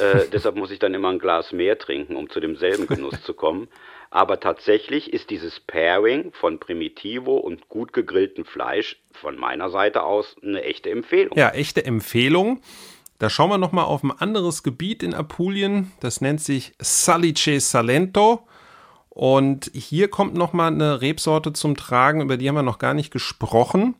äh, 0.00 0.26
deshalb 0.32 0.56
muss 0.56 0.70
ich 0.70 0.78
dann 0.78 0.94
immer 0.94 1.10
ein 1.10 1.18
Glas 1.18 1.52
mehr 1.52 1.78
trinken, 1.78 2.16
um 2.16 2.30
zu 2.30 2.40
demselben 2.40 2.86
Genuss 2.86 3.22
zu 3.22 3.34
kommen. 3.34 3.68
Aber 4.14 4.38
tatsächlich 4.38 5.12
ist 5.12 5.30
dieses 5.30 5.58
Pairing 5.58 6.30
von 6.30 6.60
Primitivo 6.60 7.34
und 7.34 7.68
gut 7.68 7.92
gegrilltem 7.92 8.44
Fleisch 8.44 9.02
von 9.10 9.36
meiner 9.36 9.70
Seite 9.70 10.04
aus 10.04 10.36
eine 10.40 10.62
echte 10.62 10.88
Empfehlung. 10.88 11.36
Ja, 11.36 11.50
echte 11.50 11.84
Empfehlung. 11.84 12.60
Da 13.18 13.28
schauen 13.28 13.50
wir 13.50 13.58
nochmal 13.58 13.86
auf 13.86 14.04
ein 14.04 14.12
anderes 14.12 14.62
Gebiet 14.62 15.02
in 15.02 15.14
Apulien. 15.14 15.90
Das 15.98 16.20
nennt 16.20 16.40
sich 16.40 16.74
Salice 16.78 17.58
Salento. 17.58 18.46
Und 19.08 19.72
hier 19.74 20.06
kommt 20.06 20.34
nochmal 20.34 20.68
eine 20.68 21.00
Rebsorte 21.00 21.52
zum 21.52 21.76
Tragen, 21.76 22.20
über 22.20 22.36
die 22.36 22.48
haben 22.48 22.54
wir 22.54 22.62
noch 22.62 22.78
gar 22.78 22.94
nicht 22.94 23.10
gesprochen. 23.10 23.96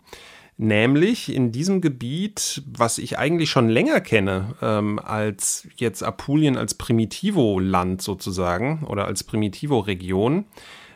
Nämlich 0.56 1.34
in 1.34 1.50
diesem 1.50 1.80
Gebiet, 1.80 2.62
was 2.66 2.98
ich 2.98 3.18
eigentlich 3.18 3.50
schon 3.50 3.68
länger 3.68 4.00
kenne, 4.00 4.54
ähm, 4.62 5.00
als 5.00 5.66
jetzt 5.76 6.04
Apulien 6.04 6.56
als 6.56 6.74
Primitivo-Land 6.74 8.02
sozusagen 8.02 8.84
oder 8.86 9.06
als 9.06 9.24
Primitivo-Region. 9.24 10.44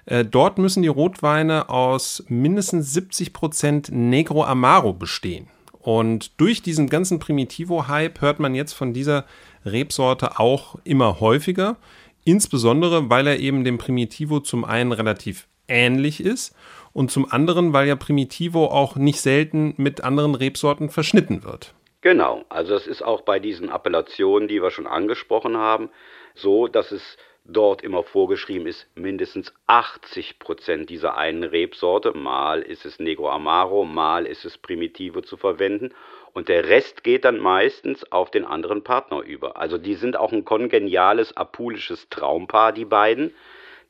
Äh, 0.07 0.25
dort 0.25 0.59
müssen 0.59 0.83
die 0.83 0.89
Rotweine 0.89 1.71
aus 1.71 2.25
mindestens 2.29 2.93
70 2.93 3.33
Prozent 3.33 3.91
Negro 3.91 4.45
Amaro 4.45 4.93
bestehen. 4.93 5.49
Und 5.81 6.41
durch 6.41 6.63
diesen 6.63 6.89
ganzen 6.89 7.19
Primitivo-Hype 7.19 8.21
hört 8.21 8.39
man 8.39 8.55
jetzt 8.55 8.75
von 8.75 8.93
dieser 8.93 9.25
Rebsorte 9.65 10.39
auch 10.39 10.77
immer 10.85 11.19
häufiger. 11.19 11.77
Insbesondere, 12.23 13.11
weil 13.11 13.27
er 13.27 13.41
eben 13.41 13.65
dem 13.65 13.79
Primitivo 13.79 14.39
zum 14.39 14.65
einen 14.65 14.93
relativ 14.93 15.49
ähnlich 15.67 16.21
ist 16.21 16.55
und 16.93 17.11
zum 17.11 17.31
anderen, 17.31 17.73
weil 17.73 17.89
ja 17.89 17.97
Primitivo 17.97 18.67
auch 18.67 18.97
nicht 18.97 19.21
selten 19.21 19.75
mit 19.77 20.03
anderen 20.03 20.35
Rebsorten 20.35 20.91
verschnitten 20.91 21.45
wird. 21.45 21.75
Genau, 22.01 22.45
also 22.49 22.75
es 22.75 22.87
ist 22.87 23.03
auch 23.03 23.23
bei 23.23 23.41
diesen 23.41 23.71
Appellationen, 23.71 24.49
die 24.49 24.63
wir 24.63 24.71
schon 24.71 24.87
angesprochen 24.87 25.57
haben, 25.57 25.91
so, 26.35 26.69
dass 26.69 26.93
es 26.93 27.17
dort 27.45 27.83
immer 27.83 28.03
vorgeschrieben 28.03 28.67
ist, 28.67 28.87
mindestens 28.95 29.53
80 29.67 30.39
Prozent 30.39 30.91
dieser 30.91 31.17
einen 31.17 31.43
Rebsorte, 31.43 32.13
mal 32.13 32.61
ist 32.63 32.85
es 32.85 33.01
Negro 33.01 33.31
Amaro, 33.31 33.85
mal 33.85 34.27
ist 34.27 34.45
es 34.45 34.59
Primitivo 34.59 35.23
zu 35.23 35.37
verwenden 35.37 35.91
und 36.33 36.49
der 36.49 36.69
Rest 36.69 37.03
geht 37.03 37.25
dann 37.25 37.39
meistens 37.39 38.13
auf 38.13 38.31
den 38.31 38.45
anderen 38.45 38.85
Partner 38.85 39.23
über. 39.23 39.57
Also 39.57 39.79
die 39.79 39.95
sind 39.95 40.17
auch 40.17 40.31
ein 40.31 40.45
kongeniales 40.45 41.37
apulisches 41.37 42.09
Traumpaar, 42.11 42.73
die 42.73 42.85
beiden. 42.85 43.35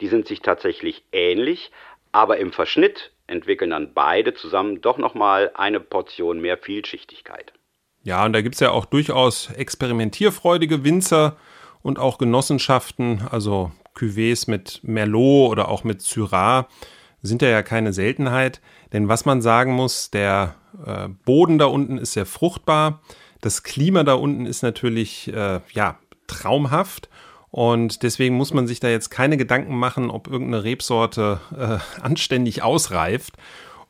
Die 0.01 0.07
sind 0.07 0.29
sich 0.29 0.41
tatsächlich 0.41 1.05
ähnlich, 1.11 1.73
aber 2.13 2.39
im 2.39 2.53
Verschnitt 2.53 3.13
entwickeln 3.27 3.71
dann 3.71 3.93
beide 3.95 4.35
zusammen 4.35 4.81
doch 4.81 4.99
nochmal 4.99 5.51
eine 5.55 5.81
Portion 5.81 6.41
mehr 6.41 6.59
Vielschichtigkeit. 6.59 7.53
Ja, 8.03 8.25
und 8.25 8.33
da 8.33 8.41
gibt 8.41 8.55
es 8.55 8.61
ja 8.61 8.71
auch 8.71 8.87
durchaus 8.87 9.51
experimentierfreudige 9.51 10.85
Winzer 10.85 11.37
und 11.83 11.99
auch 11.99 12.19
Genossenschaften, 12.19 13.27
also 13.31 13.73
Cuvées 13.95 14.49
mit 14.49 14.81
Merlot 14.83 15.51
oder 15.51 15.69
auch 15.69 15.85
mit 15.85 16.01
Syrah 16.03 16.69
sind 17.23 17.43
ja, 17.43 17.63
keine 17.63 17.93
Seltenheit. 17.93 18.61
Denn 18.93 19.09
was 19.09 19.25
man 19.25 19.43
sagen 19.43 19.73
muss, 19.73 20.11
der 20.11 20.55
äh, 20.85 21.09
Boden 21.09 21.59
da 21.59 21.67
unten 21.67 21.99
ist 21.99 22.13
sehr 22.13 22.27
fruchtbar. 22.27 23.01
Das 23.41 23.63
Klima 23.63 24.05
da 24.05 24.15
unten 24.15 24.47
ist 24.47 24.63
natürlich 24.63 25.33
äh, 25.33 25.61
ja, 25.73 25.99
traumhaft. 26.27 27.09
Und 27.51 28.03
deswegen 28.03 28.37
muss 28.37 28.53
man 28.53 28.67
sich 28.67 28.81
da 28.81 28.89
jetzt 28.89 29.11
keine 29.11 29.37
Gedanken 29.37 29.77
machen, 29.77 30.11
ob 30.11 30.29
irgendeine 30.29 30.65
Rebsorte 30.65 31.41
äh, 31.57 31.79
anständig 32.03 32.63
ausreift. 32.63 33.35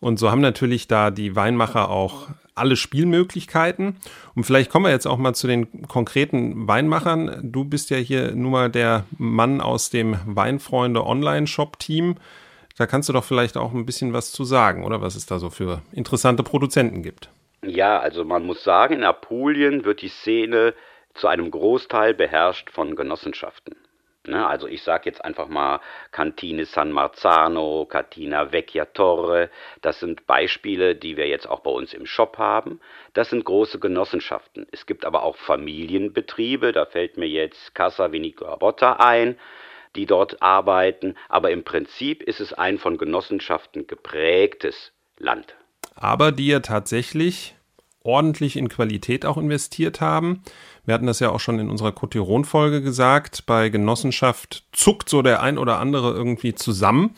Und 0.01 0.19
so 0.19 0.31
haben 0.31 0.41
natürlich 0.41 0.87
da 0.87 1.11
die 1.11 1.35
Weinmacher 1.35 1.91
auch 1.91 2.29
alle 2.55 2.77
Spielmöglichkeiten. 2.77 3.97
Und 4.35 4.45
vielleicht 4.45 4.71
kommen 4.71 4.87
wir 4.87 4.93
jetzt 4.93 5.07
auch 5.07 5.17
mal 5.17 5.35
zu 5.35 5.47
den 5.47 5.87
konkreten 5.89 6.69
Weinmachern. 6.69 7.41
Du 7.43 7.65
bist 7.65 7.91
ja 7.91 7.97
hier 7.97 8.33
nun 8.33 8.53
mal 8.53 8.71
der 8.71 9.05
Mann 9.17 9.61
aus 9.61 9.91
dem 9.91 10.17
Weinfreunde 10.27 11.05
Online-Shop-Team. 11.05 12.17
Da 12.77 12.87
kannst 12.87 13.09
du 13.09 13.13
doch 13.13 13.25
vielleicht 13.25 13.57
auch 13.57 13.73
ein 13.73 13.87
bisschen 13.87 14.13
was 14.13 14.31
zu 14.31 14.45
sagen, 14.45 14.85
oder 14.85 15.01
was 15.01 15.17
es 15.17 15.27
da 15.27 15.39
so 15.39 15.51
für 15.51 15.83
interessante 15.93 16.43
Produzenten 16.43 17.03
gibt. 17.03 17.29
Ja, 17.63 17.99
also 17.99 18.25
man 18.25 18.45
muss 18.45 18.63
sagen, 18.63 18.95
in 18.95 19.05
Apulien 19.05 19.85
wird 19.85 20.03
die 20.03 20.09
Szene 20.09 20.75
zu 21.19 21.29
einem 21.29 21.51
Großteil 21.51 22.15
beherrscht 22.15 22.71
von 22.71 22.97
Genossenschaften. 22.97 23.77
Ne, 24.29 24.47
also 24.47 24.67
ich 24.69 24.83
sage 24.83 25.05
jetzt 25.07 25.25
einfach 25.25 25.49
mal 25.49 25.81
Cantine 26.13 26.67
San 26.67 26.93
Marzano, 26.93 27.87
Cantina 27.87 28.53
Vecchia 28.53 28.85
Torre. 28.85 29.49
Das 29.81 30.01
sind 30.01 30.27
Beispiele, 30.27 30.95
die 30.95 31.17
wir 31.17 31.27
jetzt 31.29 31.49
auch 31.49 31.61
bei 31.61 31.71
uns 31.71 31.95
im 31.95 32.05
Shop 32.05 32.37
haben. 32.37 32.81
Das 33.15 33.31
sind 33.31 33.47
große 33.47 33.79
Genossenschaften. 33.79 34.67
Es 34.71 34.85
gibt 34.85 35.07
aber 35.07 35.23
auch 35.23 35.37
Familienbetriebe. 35.37 36.73
Da 36.73 36.85
fällt 36.85 37.17
mir 37.17 37.29
jetzt 37.29 37.75
Casa 37.75 38.13
Vinicola 38.13 38.57
Botta 38.57 38.95
ein, 38.95 39.39
die 39.97 40.05
dort 40.05 40.43
arbeiten. 40.43 41.17
Aber 41.31 41.51
im 41.51 41.65
Prinzip 41.65 42.23
ist 42.23 42.41
es 42.41 42.53
ein 42.53 42.77
von 42.77 42.99
Genossenschaften 42.99 43.87
geprägtes 43.87 44.93
Land. 45.17 45.57
Aber 45.95 46.33
die 46.33 46.49
ja 46.49 46.61
tatsächlich 46.61 47.57
ordentlich 48.03 48.57
in 48.57 48.69
Qualität 48.69 49.27
auch 49.27 49.37
investiert 49.37 50.01
haben. 50.01 50.43
Wir 50.85 50.95
hatten 50.95 51.07
das 51.07 51.21
ja 51.21 51.31
auch 51.31 51.41
schon 51.41 51.59
in 51.59 51.69
unserer 51.69 51.93
Cotiron-Folge 51.93 52.81
gesagt. 52.81 53.45
Bei 53.47 53.69
Genossenschaft 53.69 54.65
zuckt 54.73 55.09
so 55.09 55.23
der 55.23 55.43
ein 55.43 55.59
oder 55.59 55.79
andere 55.79 56.15
irgendwie 56.15 56.55
zusammen. 56.55 57.15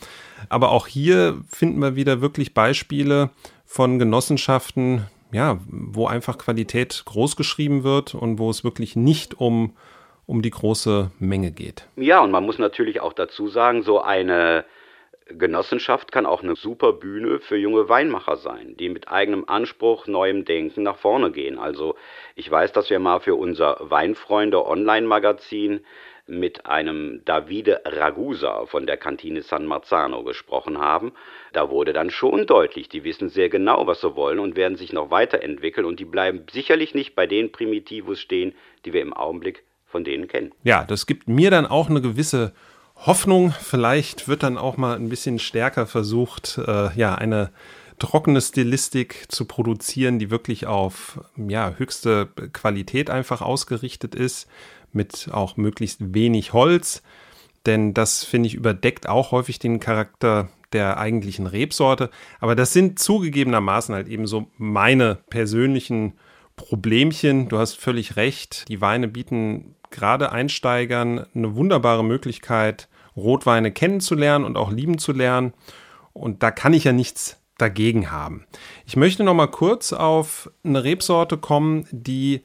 Aber 0.49 0.71
auch 0.71 0.87
hier 0.87 1.37
finden 1.47 1.81
wir 1.81 1.95
wieder 1.95 2.21
wirklich 2.21 2.53
Beispiele 2.53 3.29
von 3.65 3.99
Genossenschaften, 3.99 5.07
ja, 5.31 5.59
wo 5.67 6.07
einfach 6.07 6.37
Qualität 6.37 7.03
großgeschrieben 7.05 7.83
wird 7.83 8.13
und 8.13 8.39
wo 8.39 8.49
es 8.49 8.65
wirklich 8.65 8.97
nicht 8.97 9.39
um, 9.39 9.77
um 10.25 10.41
die 10.41 10.49
große 10.49 11.11
Menge 11.19 11.51
geht. 11.51 11.87
Ja, 11.95 12.19
und 12.19 12.31
man 12.31 12.45
muss 12.45 12.59
natürlich 12.59 12.99
auch 12.99 13.13
dazu 13.13 13.47
sagen, 13.47 13.83
so 13.83 14.01
eine 14.01 14.65
Genossenschaft 15.37 16.11
kann 16.11 16.25
auch 16.25 16.43
eine 16.43 16.55
super 16.55 16.93
Bühne 16.93 17.39
für 17.39 17.57
junge 17.57 17.89
Weinmacher 17.89 18.37
sein, 18.37 18.75
die 18.77 18.89
mit 18.89 19.07
eigenem 19.09 19.45
Anspruch, 19.47 20.07
neuem 20.07 20.45
Denken 20.45 20.83
nach 20.83 20.97
vorne 20.97 21.31
gehen. 21.31 21.59
Also 21.59 21.95
ich 22.35 22.49
weiß, 22.49 22.71
dass 22.71 22.89
wir 22.89 22.99
mal 22.99 23.19
für 23.19 23.35
unser 23.35 23.77
Weinfreunde 23.79 24.65
Online-Magazin 24.65 25.81
mit 26.27 26.65
einem 26.65 27.23
Davide 27.25 27.81
Ragusa 27.85 28.65
von 28.65 28.85
der 28.85 28.97
Kantine 28.97 29.41
San 29.41 29.65
Marzano 29.65 30.23
gesprochen 30.23 30.77
haben. 30.79 31.13
Da 31.51 31.69
wurde 31.69 31.93
dann 31.93 32.09
schon 32.09 32.47
deutlich, 32.47 32.89
die 32.89 33.03
wissen 33.03 33.29
sehr 33.29 33.49
genau, 33.49 33.87
was 33.87 34.01
sie 34.01 34.15
wollen 34.15 34.39
und 34.39 34.55
werden 34.55 34.77
sich 34.77 34.93
noch 34.93 35.11
weiterentwickeln 35.11 35.85
und 35.85 35.99
die 35.99 36.05
bleiben 36.05 36.45
sicherlich 36.51 36.95
nicht 36.95 37.15
bei 37.15 37.27
den 37.27 37.51
Primitivos 37.51 38.19
stehen, 38.19 38.53
die 38.85 38.93
wir 38.93 39.01
im 39.01 39.13
Augenblick 39.13 39.63
von 39.87 40.03
denen 40.03 40.27
kennen. 40.27 40.51
Ja, 40.63 40.85
das 40.85 41.05
gibt 41.05 41.27
mir 41.27 41.51
dann 41.51 41.65
auch 41.65 41.89
eine 41.89 42.01
gewisse 42.01 42.53
Hoffnung, 43.05 43.51
vielleicht 43.59 44.27
wird 44.27 44.43
dann 44.43 44.59
auch 44.59 44.77
mal 44.77 44.95
ein 44.95 45.09
bisschen 45.09 45.39
stärker 45.39 45.87
versucht, 45.87 46.59
äh, 46.59 46.95
ja, 46.95 47.15
eine 47.15 47.51
trockene 47.97 48.41
Stilistik 48.41 49.25
zu 49.27 49.45
produzieren, 49.45 50.19
die 50.19 50.29
wirklich 50.29 50.67
auf 50.67 51.19
ja, 51.35 51.73
höchste 51.77 52.27
Qualität 52.53 53.09
einfach 53.09 53.41
ausgerichtet 53.41 54.13
ist, 54.13 54.47
mit 54.91 55.29
auch 55.31 55.57
möglichst 55.57 56.13
wenig 56.13 56.53
Holz. 56.53 57.01
Denn 57.65 57.93
das, 57.93 58.23
finde 58.23 58.47
ich, 58.47 58.55
überdeckt 58.55 59.07
auch 59.09 59.31
häufig 59.31 59.59
den 59.59 59.79
Charakter 59.79 60.49
der 60.73 60.97
eigentlichen 60.97 61.47
Rebsorte. 61.47 62.09
Aber 62.39 62.55
das 62.55 62.73
sind 62.73 62.99
zugegebenermaßen 62.99 63.93
halt 63.93 64.07
eben 64.07 64.27
so 64.27 64.47
meine 64.57 65.15
persönlichen 65.29 66.13
Problemchen. 66.61 67.49
Du 67.49 67.57
hast 67.57 67.73
völlig 67.73 68.17
recht. 68.17 68.65
Die 68.67 68.81
Weine 68.81 69.07
bieten 69.07 69.75
gerade 69.89 70.31
Einsteigern 70.31 71.25
eine 71.33 71.55
wunderbare 71.55 72.03
Möglichkeit, 72.03 72.87
Rotweine 73.15 73.71
kennenzulernen 73.71 74.45
und 74.45 74.57
auch 74.57 74.71
lieben 74.71 74.99
zu 74.99 75.11
lernen. 75.11 75.53
Und 76.13 76.43
da 76.43 76.51
kann 76.51 76.73
ich 76.73 76.83
ja 76.83 76.93
nichts 76.93 77.41
dagegen 77.57 78.11
haben. 78.11 78.45
Ich 78.85 78.95
möchte 78.95 79.23
noch 79.23 79.33
mal 79.33 79.47
kurz 79.47 79.91
auf 79.91 80.51
eine 80.63 80.83
Rebsorte 80.83 81.37
kommen, 81.37 81.87
die 81.91 82.43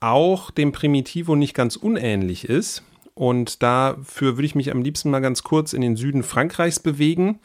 auch 0.00 0.50
dem 0.50 0.72
Primitivo 0.72 1.34
nicht 1.34 1.54
ganz 1.54 1.76
unähnlich 1.76 2.44
ist. 2.44 2.82
Und 3.14 3.62
dafür 3.62 4.36
würde 4.36 4.46
ich 4.46 4.54
mich 4.54 4.70
am 4.70 4.82
liebsten 4.82 5.10
mal 5.10 5.20
ganz 5.20 5.42
kurz 5.42 5.72
in 5.72 5.80
den 5.80 5.96
Süden 5.96 6.22
Frankreichs 6.22 6.78
bewegen. 6.78 7.40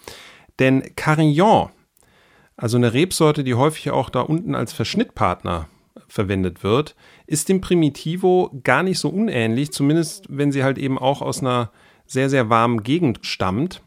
Denn 0.60 0.94
Carignan, 0.98 1.70
also 2.58 2.76
eine 2.76 2.94
Rebsorte, 2.94 3.46
die 3.46 3.56
häufig 3.56 3.92
auch 3.92 4.10
da 4.10 4.20
unten 4.20 4.56
als 4.56 4.74
Verschnittpartner 4.74 5.70
verwendet 6.12 6.64
wird, 6.64 6.96
ist 7.26 7.50
dem 7.50 7.62
Primitivo 7.62 8.52
gar 8.64 8.84
nicht 8.84 9.00
so 9.00 9.10
unähnlich, 9.10 9.72
zumindest 9.72 10.26
wenn 10.30 10.52
sie 10.52 10.64
halt 10.64 10.78
eben 10.78 11.00
auch 11.00 11.22
aus 11.22 11.40
einer 11.40 11.72
sehr, 12.06 12.30
sehr 12.30 12.50
warmen 12.50 12.84
Gegend 12.84 13.20
stammt. 13.22 13.82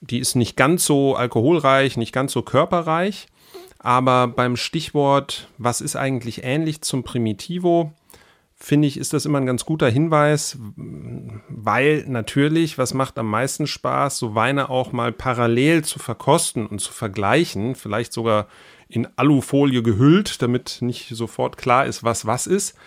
Die 0.00 0.20
ist 0.20 0.36
nicht 0.36 0.56
ganz 0.56 0.84
so 0.84 1.16
alkoholreich, 1.16 1.96
nicht 1.96 2.12
ganz 2.12 2.32
so 2.32 2.42
körperreich, 2.42 3.26
aber 3.78 4.28
beim 4.28 4.56
Stichwort, 4.56 5.48
was 5.58 5.80
ist 5.80 5.96
eigentlich 5.96 6.44
ähnlich 6.44 6.82
zum 6.82 7.02
Primitivo, 7.02 7.92
finde 8.54 8.86
ich, 8.86 8.98
ist 8.98 9.12
das 9.12 9.24
immer 9.24 9.38
ein 9.38 9.46
ganz 9.46 9.64
guter 9.64 9.88
Hinweis, 9.88 10.58
weil 11.48 12.04
natürlich, 12.06 12.78
was 12.78 12.94
macht 12.94 13.18
am 13.18 13.28
meisten 13.28 13.66
Spaß, 13.66 14.18
so 14.18 14.34
Weine 14.34 14.70
auch 14.70 14.92
mal 14.92 15.12
parallel 15.12 15.82
zu 15.82 15.98
verkosten 15.98 16.66
und 16.66 16.78
zu 16.78 16.92
vergleichen, 16.92 17.74
vielleicht 17.74 18.12
sogar 18.12 18.46
in 18.90 19.08
Alufolie 19.16 19.82
gehüllt, 19.82 20.42
damit 20.42 20.78
nicht 20.80 21.08
sofort 21.08 21.56
klar 21.56 21.86
ist, 21.86 22.04
was 22.04 22.26
was 22.26 22.46
ist. 22.46 22.78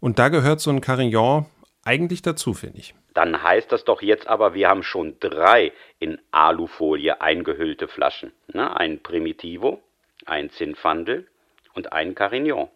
Und 0.00 0.18
da 0.18 0.28
gehört 0.28 0.60
so 0.60 0.70
ein 0.70 0.80
Carignan 0.80 1.46
eigentlich 1.84 2.22
dazu, 2.22 2.54
finde 2.54 2.78
ich. 2.78 2.94
Dann 3.14 3.42
heißt 3.42 3.72
das 3.72 3.84
doch 3.84 4.02
jetzt 4.02 4.26
aber, 4.26 4.54
wir 4.54 4.68
haben 4.68 4.82
schon 4.82 5.16
drei 5.20 5.72
in 5.98 6.18
Alufolie 6.30 7.20
eingehüllte 7.20 7.88
Flaschen. 7.88 8.32
Ne? 8.52 8.74
Ein 8.76 9.00
Primitivo, 9.02 9.82
ein 10.26 10.50
Zinfandel 10.50 11.26
und 11.74 11.92
ein 11.92 12.14
Carignon. 12.14 12.68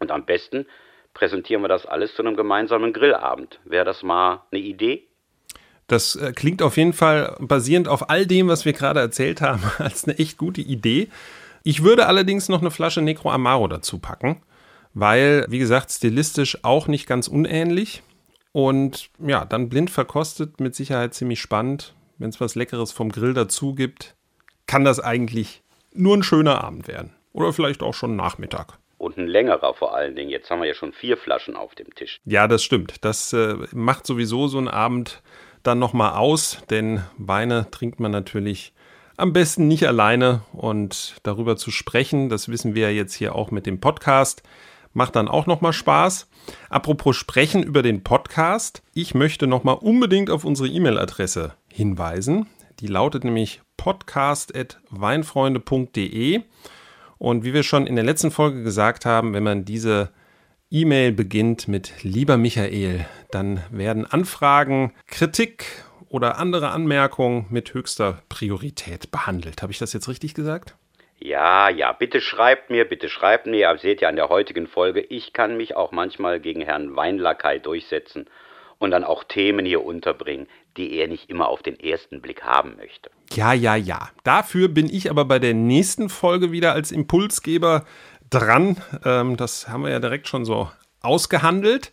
Und 0.00 0.10
am 0.10 0.24
besten 0.24 0.66
präsentieren 1.14 1.62
wir 1.62 1.68
das 1.68 1.86
alles 1.86 2.14
zu 2.14 2.22
einem 2.22 2.36
gemeinsamen 2.36 2.92
Grillabend. 2.92 3.60
Wäre 3.64 3.84
das 3.84 4.02
mal 4.02 4.42
eine 4.50 4.60
Idee? 4.60 5.06
Das 5.86 6.16
äh, 6.16 6.32
klingt 6.32 6.62
auf 6.62 6.76
jeden 6.76 6.92
Fall 6.92 7.36
basierend 7.38 7.86
auf 7.86 8.08
all 8.10 8.26
dem, 8.26 8.48
was 8.48 8.64
wir 8.64 8.72
gerade 8.72 9.00
erzählt 9.00 9.40
haben, 9.40 9.62
als 9.78 10.04
eine 10.04 10.18
echt 10.18 10.38
gute 10.38 10.60
Idee. 10.60 11.08
Ich 11.64 11.82
würde 11.82 12.06
allerdings 12.06 12.48
noch 12.48 12.60
eine 12.60 12.70
Flasche 12.70 13.02
Necro 13.02 13.30
Amaro 13.30 13.68
dazu 13.68 13.98
packen, 13.98 14.42
weil, 14.94 15.46
wie 15.48 15.58
gesagt, 15.58 15.90
stilistisch 15.90 16.58
auch 16.62 16.88
nicht 16.88 17.06
ganz 17.06 17.28
unähnlich. 17.28 18.02
Und 18.52 19.10
ja, 19.18 19.44
dann 19.44 19.68
blind 19.68 19.90
verkostet, 19.90 20.60
mit 20.60 20.74
Sicherheit 20.74 21.14
ziemlich 21.14 21.40
spannend. 21.40 21.94
Wenn 22.18 22.28
es 22.28 22.40
was 22.40 22.54
Leckeres 22.54 22.92
vom 22.92 23.10
Grill 23.10 23.34
dazu 23.34 23.74
gibt, 23.74 24.14
kann 24.66 24.84
das 24.84 25.00
eigentlich 25.00 25.62
nur 25.94 26.16
ein 26.16 26.22
schöner 26.22 26.62
Abend 26.62 26.88
werden. 26.88 27.14
Oder 27.32 27.52
vielleicht 27.52 27.82
auch 27.82 27.94
schon 27.94 28.16
Nachmittag. 28.16 28.78
Und 28.98 29.16
ein 29.16 29.26
längerer 29.26 29.74
vor 29.74 29.94
allen 29.94 30.14
Dingen. 30.14 30.30
Jetzt 30.30 30.50
haben 30.50 30.60
wir 30.60 30.68
ja 30.68 30.74
schon 30.74 30.92
vier 30.92 31.16
Flaschen 31.16 31.56
auf 31.56 31.74
dem 31.74 31.92
Tisch. 31.94 32.20
Ja, 32.24 32.46
das 32.46 32.62
stimmt. 32.62 33.04
Das 33.04 33.32
äh, 33.32 33.56
macht 33.72 34.06
sowieso 34.06 34.46
so 34.46 34.58
einen 34.58 34.68
Abend 34.68 35.22
dann 35.62 35.78
nochmal 35.78 36.12
aus, 36.12 36.62
denn 36.70 37.02
Weine 37.16 37.68
trinkt 37.70 38.00
man 38.00 38.12
natürlich 38.12 38.72
am 39.16 39.32
besten 39.32 39.68
nicht 39.68 39.86
alleine 39.86 40.42
und 40.52 41.14
darüber 41.22 41.56
zu 41.56 41.70
sprechen, 41.70 42.28
das 42.28 42.48
wissen 42.48 42.74
wir 42.74 42.90
ja 42.90 42.96
jetzt 42.96 43.14
hier 43.14 43.34
auch 43.34 43.50
mit 43.50 43.64
dem 43.66 43.80
Podcast, 43.80 44.42
macht 44.92 45.16
dann 45.16 45.28
auch 45.28 45.46
nochmal 45.46 45.72
Spaß. 45.72 46.28
Apropos 46.70 47.16
sprechen 47.16 47.62
über 47.62 47.82
den 47.82 48.02
Podcast, 48.02 48.82
ich 48.94 49.14
möchte 49.14 49.46
nochmal 49.46 49.76
unbedingt 49.76 50.28
auf 50.30 50.44
unsere 50.44 50.68
E-Mail-Adresse 50.68 51.54
hinweisen. 51.68 52.46
Die 52.80 52.88
lautet 52.88 53.24
nämlich 53.24 53.62
podcast.weinfreunde.de 53.76 56.40
und 57.18 57.44
wie 57.44 57.54
wir 57.54 57.62
schon 57.62 57.86
in 57.86 57.94
der 57.94 58.04
letzten 58.04 58.32
Folge 58.32 58.64
gesagt 58.64 59.06
haben, 59.06 59.32
wenn 59.34 59.44
man 59.44 59.64
diese 59.64 60.10
E-Mail 60.70 61.12
beginnt 61.12 61.68
mit 61.68 62.02
Lieber 62.02 62.36
Michael, 62.36 63.06
dann 63.30 63.62
werden 63.70 64.04
Anfragen, 64.06 64.92
Kritik 65.06 65.84
oder 66.12 66.38
andere 66.38 66.70
Anmerkungen 66.70 67.46
mit 67.48 67.72
höchster 67.72 68.22
Priorität 68.28 69.10
behandelt. 69.10 69.62
Habe 69.62 69.72
ich 69.72 69.78
das 69.78 69.94
jetzt 69.94 70.08
richtig 70.08 70.34
gesagt? 70.34 70.76
Ja, 71.18 71.70
ja, 71.70 71.92
bitte 71.92 72.20
schreibt 72.20 72.68
mir, 72.68 72.84
bitte 72.84 73.08
schreibt 73.08 73.46
mir. 73.46 73.70
Ihr 73.70 73.78
seht 73.78 74.02
ja 74.02 74.08
an 74.08 74.16
der 74.16 74.28
heutigen 74.28 74.66
Folge, 74.66 75.00
ich 75.00 75.32
kann 75.32 75.56
mich 75.56 75.74
auch 75.74 75.90
manchmal 75.90 76.38
gegen 76.38 76.60
Herrn 76.60 76.96
Weinlackei 76.96 77.58
durchsetzen 77.58 78.26
und 78.78 78.90
dann 78.90 79.04
auch 79.04 79.24
Themen 79.24 79.64
hier 79.64 79.84
unterbringen, 79.84 80.48
die 80.76 80.96
er 80.96 81.08
nicht 81.08 81.30
immer 81.30 81.48
auf 81.48 81.62
den 81.62 81.80
ersten 81.80 82.20
Blick 82.20 82.42
haben 82.42 82.76
möchte. 82.76 83.10
Ja, 83.32 83.54
ja, 83.54 83.74
ja. 83.74 84.10
Dafür 84.22 84.68
bin 84.68 84.92
ich 84.92 85.08
aber 85.08 85.24
bei 85.24 85.38
der 85.38 85.54
nächsten 85.54 86.10
Folge 86.10 86.52
wieder 86.52 86.72
als 86.74 86.92
Impulsgeber 86.92 87.86
dran. 88.28 88.76
Ähm, 89.04 89.38
das 89.38 89.68
haben 89.68 89.84
wir 89.84 89.90
ja 89.90 90.00
direkt 90.00 90.28
schon 90.28 90.44
so 90.44 90.70
ausgehandelt. 91.00 91.90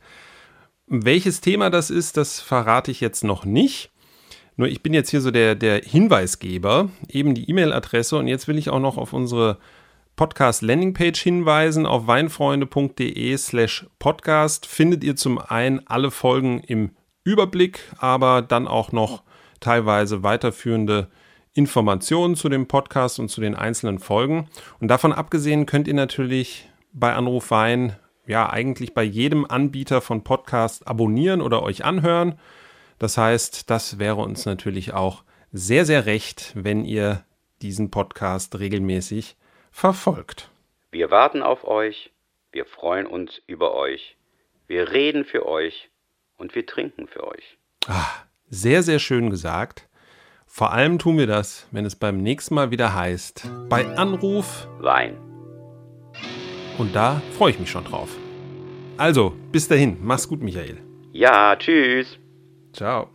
Welches 0.87 1.39
Thema 1.39 1.69
das 1.69 1.89
ist, 1.89 2.17
das 2.17 2.41
verrate 2.41 2.91
ich 2.91 2.99
jetzt 2.99 3.23
noch 3.23 3.45
nicht. 3.45 3.91
Nur 4.59 4.67
ich 4.67 4.83
bin 4.83 4.93
jetzt 4.93 5.09
hier 5.09 5.21
so 5.21 5.31
der, 5.31 5.55
der 5.55 5.79
Hinweisgeber, 5.85 6.89
eben 7.07 7.33
die 7.33 7.49
E-Mail-Adresse 7.49 8.17
und 8.17 8.27
jetzt 8.27 8.49
will 8.49 8.57
ich 8.57 8.69
auch 8.69 8.81
noch 8.81 8.97
auf 8.97 9.13
unsere 9.13 9.57
Podcast-Landingpage 10.17 11.21
hinweisen. 11.21 11.85
Auf 11.85 12.07
weinfreunde.de 12.07 13.37
slash 13.37 13.87
podcast 13.99 14.65
findet 14.65 15.01
ihr 15.05 15.15
zum 15.15 15.37
einen 15.37 15.87
alle 15.87 16.11
Folgen 16.11 16.59
im 16.59 16.89
Überblick, 17.23 17.79
aber 17.99 18.41
dann 18.41 18.67
auch 18.67 18.91
noch 18.91 19.23
teilweise 19.61 20.23
weiterführende 20.23 21.07
Informationen 21.53 22.35
zu 22.35 22.49
dem 22.49 22.67
Podcast 22.67 23.17
und 23.17 23.29
zu 23.29 23.39
den 23.39 23.55
einzelnen 23.55 23.99
Folgen. 23.99 24.49
Und 24.81 24.89
davon 24.89 25.13
abgesehen 25.13 25.67
könnt 25.67 25.87
ihr 25.87 25.93
natürlich 25.93 26.69
bei 26.91 27.13
Anruf 27.13 27.49
Wein 27.49 27.95
ja 28.27 28.49
eigentlich 28.49 28.93
bei 28.93 29.03
jedem 29.03 29.45
Anbieter 29.45 30.01
von 30.01 30.25
Podcast 30.25 30.85
abonnieren 30.85 31.39
oder 31.39 31.63
euch 31.63 31.85
anhören. 31.85 32.37
Das 32.99 33.17
heißt, 33.17 33.69
das 33.69 33.97
wäre 33.97 34.17
uns 34.17 34.45
natürlich 34.45 34.93
auch 34.93 35.23
sehr, 35.51 35.85
sehr 35.85 36.05
recht, 36.05 36.51
wenn 36.55 36.85
ihr 36.85 37.23
diesen 37.61 37.91
Podcast 37.91 38.59
regelmäßig 38.59 39.35
verfolgt. 39.71 40.51
Wir 40.91 41.09
warten 41.09 41.41
auf 41.41 41.65
euch, 41.65 42.11
wir 42.51 42.65
freuen 42.65 43.05
uns 43.05 43.41
über 43.47 43.73
euch, 43.73 44.17
wir 44.67 44.91
reden 44.91 45.23
für 45.25 45.45
euch 45.47 45.89
und 46.37 46.55
wir 46.55 46.65
trinken 46.65 47.07
für 47.07 47.25
euch. 47.25 47.57
Ah, 47.87 48.09
sehr, 48.49 48.83
sehr 48.83 48.99
schön 48.99 49.29
gesagt. 49.29 49.87
Vor 50.45 50.73
allem 50.73 50.99
tun 50.99 51.17
wir 51.17 51.27
das, 51.27 51.67
wenn 51.71 51.85
es 51.85 51.95
beim 51.95 52.17
nächsten 52.17 52.55
Mal 52.55 52.71
wieder 52.71 52.95
heißt, 52.95 53.49
bei 53.69 53.85
Anruf 53.97 54.67
Wein. 54.79 55.17
Und 56.77 56.95
da 56.95 57.21
freue 57.37 57.51
ich 57.51 57.59
mich 57.59 57.69
schon 57.69 57.85
drauf. 57.85 58.09
Also, 58.97 59.35
bis 59.51 59.67
dahin, 59.67 59.97
mach's 60.01 60.27
gut, 60.27 60.41
Michael. 60.41 60.77
Ja, 61.11 61.55
tschüss. 61.55 62.19
Ciao. 62.73 63.09